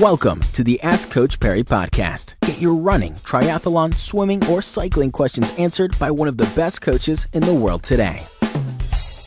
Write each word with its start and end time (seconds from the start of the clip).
Welcome 0.00 0.42
to 0.52 0.62
the 0.62 0.80
Ask 0.82 1.10
Coach 1.10 1.40
Parry 1.40 1.64
podcast. 1.64 2.36
Get 2.42 2.60
your 2.60 2.76
running, 2.76 3.14
triathlon, 3.14 3.92
swimming, 3.94 4.46
or 4.46 4.62
cycling 4.62 5.10
questions 5.10 5.50
answered 5.58 5.98
by 5.98 6.08
one 6.12 6.28
of 6.28 6.36
the 6.36 6.48
best 6.54 6.82
coaches 6.82 7.26
in 7.32 7.42
the 7.42 7.52
world 7.52 7.82
today. 7.82 8.24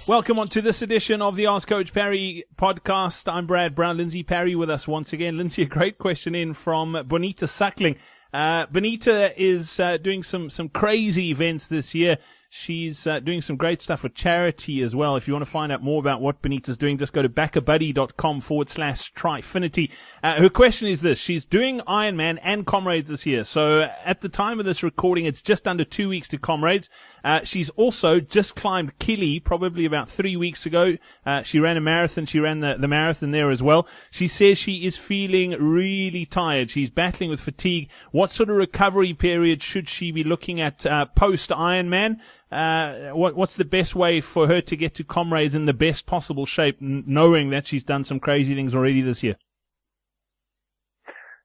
Welcome 0.07 0.39
on 0.39 0.47
to 0.47 0.61
this 0.61 0.81
edition 0.81 1.21
of 1.21 1.35
the 1.35 1.47
Ask 1.47 1.67
Coach 1.67 1.91
Parry 1.91 2.45
podcast. 2.55 3.29
I'm 3.29 3.47
Brad 3.47 3.75
Brown, 3.75 3.97
Lindsey 3.97 4.23
Parry 4.23 4.55
with 4.55 4.69
us 4.69 4.87
once 4.87 5.11
again. 5.11 5.35
Lindsey, 5.35 5.63
a 5.63 5.65
great 5.65 5.97
question 5.97 6.35
in 6.35 6.53
from 6.53 7.03
Bonita 7.05 7.49
Suckling. 7.49 7.97
Uh, 8.33 8.65
Bonita 8.67 9.33
is 9.37 9.77
uh, 9.77 9.97
doing 9.97 10.23
some 10.23 10.49
some 10.49 10.69
crazy 10.69 11.31
events 11.31 11.67
this 11.67 11.93
year. 11.93 12.17
She's 12.53 13.07
uh, 13.07 13.21
doing 13.21 13.39
some 13.39 13.55
great 13.55 13.79
stuff 13.79 14.03
with 14.03 14.13
charity 14.13 14.81
as 14.81 14.93
well. 14.93 15.15
If 15.15 15.25
you 15.25 15.33
want 15.33 15.45
to 15.45 15.49
find 15.49 15.71
out 15.71 15.81
more 15.81 16.01
about 16.01 16.19
what 16.19 16.41
Benita's 16.41 16.75
doing, 16.75 16.97
just 16.97 17.13
go 17.13 17.21
to 17.21 17.29
backabuddy.com 17.29 18.41
forward 18.41 18.67
slash 18.67 19.13
trifinity. 19.13 19.89
Uh, 20.21 20.35
her 20.35 20.49
question 20.49 20.89
is 20.89 20.99
this. 20.99 21.17
She's 21.17 21.45
doing 21.45 21.79
Ironman 21.87 22.39
and 22.43 22.67
Comrades 22.67 23.09
this 23.09 23.25
year. 23.25 23.45
So 23.45 23.89
at 24.03 24.19
the 24.19 24.27
time 24.27 24.59
of 24.59 24.65
this 24.65 24.83
recording, 24.83 25.23
it's 25.23 25.41
just 25.41 25.65
under 25.65 25.85
two 25.85 26.09
weeks 26.09 26.27
to 26.27 26.37
Comrades. 26.37 26.89
Uh, 27.23 27.39
she's 27.43 27.69
also 27.71 28.19
just 28.19 28.55
climbed 28.55 28.99
Kili 28.99 29.41
probably 29.41 29.85
about 29.85 30.09
three 30.09 30.35
weeks 30.35 30.65
ago. 30.65 30.97
Uh, 31.25 31.43
she 31.43 31.57
ran 31.57 31.77
a 31.77 31.81
marathon. 31.81 32.25
She 32.25 32.39
ran 32.41 32.59
the, 32.59 32.75
the 32.77 32.87
marathon 32.89 33.31
there 33.31 33.49
as 33.49 33.63
well. 33.63 33.87
She 34.09 34.27
says 34.27 34.57
she 34.57 34.85
is 34.85 34.97
feeling 34.97 35.51
really 35.51 36.25
tired. 36.25 36.69
She's 36.69 36.89
battling 36.89 37.29
with 37.29 37.39
fatigue. 37.39 37.89
What 38.11 38.29
sort 38.29 38.49
of 38.49 38.57
recovery 38.57 39.13
period 39.13 39.63
should 39.63 39.87
she 39.87 40.11
be 40.11 40.25
looking 40.25 40.59
at 40.59 40.85
uh, 40.85 41.05
post 41.05 41.51
Ironman? 41.51 42.19
Uh, 42.51 43.11
what, 43.11 43.35
what's 43.35 43.55
the 43.55 43.65
best 43.65 43.95
way 43.95 44.19
for 44.19 44.47
her 44.47 44.59
to 44.61 44.75
get 44.75 44.93
to 44.95 45.03
comrades 45.03 45.55
in 45.55 45.65
the 45.65 45.73
best 45.73 46.05
possible 46.05 46.45
shape, 46.45 46.77
knowing 46.79 47.49
that 47.49 47.65
she's 47.65 47.83
done 47.83 48.03
some 48.03 48.19
crazy 48.19 48.53
things 48.53 48.75
already 48.75 49.01
this 49.01 49.23
year? 49.23 49.37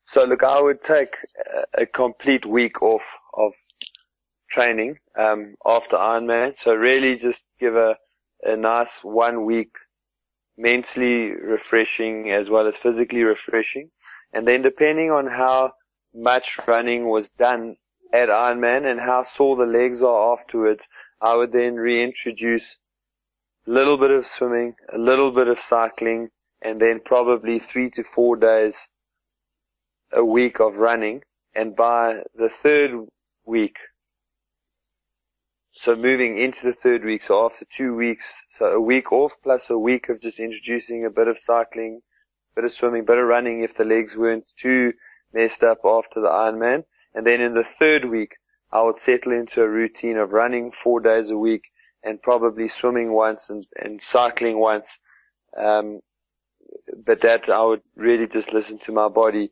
So 0.07 0.25
look, 0.25 0.43
I 0.43 0.61
would 0.61 0.83
take 0.83 1.17
a 1.75 1.87
complete 1.87 2.47
week 2.47 2.83
off 2.83 3.03
of 3.34 3.53
training 4.51 4.99
um, 5.17 5.55
after 5.65 5.97
Ironman. 5.97 6.57
So 6.59 6.75
really, 6.75 7.17
just 7.17 7.45
give 7.61 7.77
a 7.77 7.97
a 8.43 8.57
nice 8.57 9.03
one 9.03 9.45
week 9.45 9.73
mentally 10.59 11.33
refreshing 11.33 12.31
as 12.31 12.49
well 12.49 12.67
as 12.67 12.77
physically 12.77 13.23
refreshing, 13.23 13.91
and 14.33 14.47
then 14.47 14.62
depending 14.62 15.11
on 15.11 15.27
how 15.27 15.73
much 16.15 16.59
running 16.67 17.09
was 17.09 17.31
done 17.33 17.77
at 18.12 18.29
Ironman 18.29 18.91
and 18.91 19.01
how 19.01 19.23
sore 19.23 19.57
the 19.57 19.67
legs 19.67 20.03
are 20.03 20.33
afterwards, 20.33 20.87
I 21.21 21.35
would 21.37 21.53
then 21.53 21.77
reintroduce 21.77 22.77
a 23.67 23.71
little 23.71 23.97
bit 23.97 24.11
of 24.11 24.27
swimming, 24.27 24.75
a 24.93 24.99
little 24.99 25.31
bit 25.31 25.49
of 25.49 25.59
cycling, 25.59 26.31
and 26.62 26.81
then 26.81 27.01
probably 27.05 27.59
three 27.59 27.91
to 27.91 28.05
four 28.05 28.37
days 28.37 28.89
a 30.12 30.25
week 30.25 30.61
of 30.61 30.77
running. 30.77 31.23
And 31.55 31.75
by 31.75 32.23
the 32.34 32.49
third 32.49 32.93
week, 33.45 33.77
so 35.73 35.95
moving 35.95 36.39
into 36.39 36.65
the 36.65 36.73
third 36.73 37.05
week, 37.05 37.23
so 37.23 37.45
after 37.45 37.67
two 37.67 37.95
weeks, 37.95 38.33
so 38.59 38.67
a 38.67 38.81
week 38.81 39.12
off 39.12 39.34
plus 39.43 39.69
a 39.69 39.79
week 39.79 40.09
of 40.09 40.21
just 40.21 40.39
introducing 40.39 41.05
a 41.05 41.11
bit 41.11 41.29
of 41.29 41.39
cycling, 41.39 42.01
a 42.53 42.61
bit 42.61 42.65
of 42.65 42.73
swimming, 42.73 43.05
bit 43.05 43.19
of 43.19 43.27
running 43.27 43.62
if 43.62 43.77
the 43.77 43.84
legs 43.84 44.17
weren't 44.17 44.45
too 44.57 44.93
messed 45.33 45.62
up 45.62 45.79
after 45.84 46.21
the 46.21 46.29
Ironman. 46.29 46.84
And 47.17 47.27
then 47.27 47.41
in 47.41 47.55
the 47.55 47.64
third 47.64 48.05
week, 48.05 48.36
I 48.70 48.83
would 48.83 48.98
settle 48.98 49.33
into 49.33 49.62
a 49.62 49.69
routine 49.69 50.19
of 50.19 50.33
running 50.33 50.70
four 50.70 51.00
days 51.00 51.31
a 51.31 51.39
week 51.39 51.62
and 52.05 52.20
probably 52.20 52.69
swimming 52.69 53.11
once 53.11 53.48
and, 53.48 53.67
and 53.83 54.03
cycling 54.03 54.59
once. 54.59 55.00
Um, 55.59 56.00
but 57.05 57.22
that 57.22 57.48
I 57.48 57.62
would 57.64 57.81
really 57.97 58.28
just 58.28 58.53
listen 58.53 58.78
to 58.81 58.92
my 58.92 59.09
body 59.09 59.50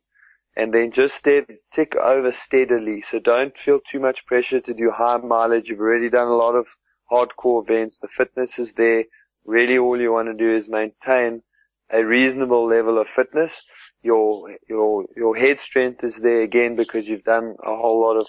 and 0.55 0.75
then 0.75 0.91
just 0.91 1.17
stead, 1.17 1.47
tick 1.73 1.97
over 1.97 2.33
steadily. 2.33 3.01
So 3.01 3.19
don't 3.19 3.57
feel 3.57 3.81
too 3.81 3.99
much 3.99 4.27
pressure 4.27 4.61
to 4.61 4.75
do 4.75 4.91
high 4.91 5.17
mileage. 5.17 5.71
You've 5.71 5.81
already 5.81 6.11
done 6.11 6.29
a 6.29 6.37
lot 6.37 6.55
of 6.55 6.67
hardcore 7.11 7.63
events. 7.63 7.99
The 7.99 8.09
fitness 8.09 8.59
is 8.59 8.75
there. 8.75 9.05
Really 9.47 9.79
all 9.79 9.99
you 9.99 10.13
want 10.13 10.29
to 10.29 10.35
do 10.35 10.55
is 10.55 10.69
maintain 10.69 11.43
a 11.91 12.05
reasonable 12.05 12.67
level 12.67 12.99
of 12.99 13.09
fitness 13.09 13.63
your 14.05 14.57
your 14.69 15.07
your 15.17 15.35
head 15.35 15.59
strength 15.59 16.05
is 16.05 16.17
there 16.17 16.43
again 16.43 16.77
because 16.77 17.09
you've 17.09 17.25
done 17.25 17.57
a 17.65 17.75
whole 17.75 18.01
lot 18.01 18.17
of 18.17 18.27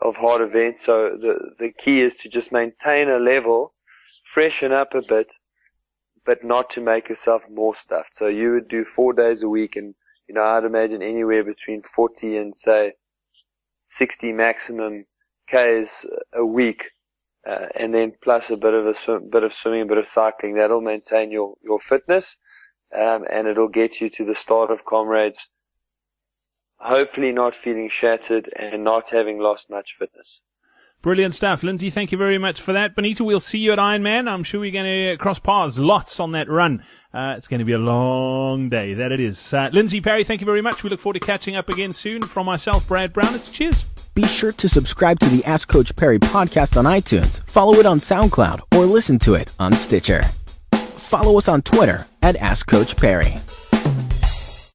of 0.00 0.16
hard 0.16 0.42
events. 0.42 0.84
So 0.84 1.16
the 1.20 1.54
the 1.58 1.72
key 1.72 2.02
is 2.02 2.16
to 2.18 2.28
just 2.28 2.52
maintain 2.52 3.08
a 3.08 3.18
level, 3.18 3.74
freshen 4.32 4.72
up 4.72 4.94
a 4.94 5.02
bit, 5.02 5.32
but 6.26 6.44
not 6.44 6.70
to 6.70 6.80
make 6.80 7.08
yourself 7.08 7.42
more 7.50 7.74
stuffed. 7.74 8.14
So 8.14 8.28
you 8.28 8.52
would 8.52 8.68
do 8.68 8.84
four 8.84 9.12
days 9.14 9.42
a 9.42 9.48
week, 9.48 9.76
and 9.76 9.94
you 10.28 10.34
know 10.34 10.44
I'd 10.44 10.64
imagine 10.64 11.02
anywhere 11.02 11.42
between 11.42 11.82
40 11.82 12.36
and 12.36 12.54
say 12.54 12.92
60 13.86 14.32
maximum 14.32 15.06
k's 15.50 16.04
a 16.34 16.44
week. 16.44 16.84
Uh, 17.48 17.66
and 17.76 17.94
then 17.94 18.12
plus 18.22 18.50
a 18.50 18.56
bit 18.58 18.74
of 18.74 18.86
a 18.86 19.20
bit 19.20 19.42
of 19.42 19.54
swimming, 19.54 19.82
a 19.82 19.86
bit 19.86 19.96
of 19.96 20.06
cycling. 20.06 20.56
That'll 20.56 20.82
maintain 20.82 21.30
your, 21.30 21.54
your 21.62 21.78
fitness 21.78 22.36
um, 22.94 23.24
and 23.30 23.46
it'll 23.46 23.68
get 23.68 24.00
you 24.00 24.08
to 24.10 24.24
the 24.24 24.34
start 24.34 24.70
of 24.70 24.84
comrades, 24.84 25.48
hopefully 26.76 27.32
not 27.32 27.54
feeling 27.54 27.88
shattered 27.88 28.52
and 28.56 28.84
not 28.84 29.10
having 29.10 29.38
lost 29.38 29.70
much 29.70 29.96
fitness. 29.98 30.40
Brilliant 31.00 31.34
stuff. 31.34 31.62
Lindsey, 31.62 31.90
thank 31.90 32.10
you 32.10 32.18
very 32.18 32.38
much 32.38 32.60
for 32.60 32.72
that. 32.72 32.96
Bonita, 32.96 33.22
we'll 33.22 33.38
see 33.38 33.58
you 33.58 33.72
at 33.72 33.78
Ironman. 33.78 34.28
I'm 34.28 34.42
sure 34.42 34.58
we're 34.58 34.72
going 34.72 35.10
to 35.10 35.16
cross 35.16 35.38
paths 35.38 35.78
lots 35.78 36.18
on 36.18 36.32
that 36.32 36.48
run. 36.48 36.82
Uh, 37.14 37.34
it's 37.38 37.46
going 37.46 37.60
to 37.60 37.64
be 37.64 37.72
a 37.72 37.78
long 37.78 38.68
day. 38.68 38.94
That 38.94 39.12
it 39.12 39.20
is. 39.20 39.54
Uh, 39.54 39.70
Lindsey 39.72 40.00
Parry, 40.00 40.24
thank 40.24 40.40
you 40.40 40.44
very 40.44 40.60
much. 40.60 40.82
We 40.82 40.90
look 40.90 40.98
forward 40.98 41.20
to 41.20 41.24
catching 41.24 41.54
up 41.54 41.68
again 41.68 41.92
soon. 41.92 42.22
From 42.22 42.46
myself, 42.46 42.88
Brad 42.88 43.12
Brown, 43.12 43.34
it's 43.34 43.48
cheers. 43.48 43.84
Be 44.14 44.26
sure 44.26 44.50
to 44.50 44.68
subscribe 44.68 45.20
to 45.20 45.28
the 45.28 45.44
Ask 45.44 45.68
Coach 45.68 45.94
Parry 45.94 46.18
podcast 46.18 46.76
on 46.76 46.84
iTunes, 46.84 47.46
follow 47.46 47.74
it 47.74 47.86
on 47.86 48.00
SoundCloud, 48.00 48.62
or 48.74 48.84
listen 48.84 49.20
to 49.20 49.34
it 49.34 49.52
on 49.60 49.72
Stitcher 49.74 50.24
follow 51.08 51.38
us 51.38 51.48
on 51.48 51.62
Twitter 51.62 52.06
at 52.20 52.36
Ask 52.36 52.66
Coach 52.66 52.96
Parry. 52.96 53.40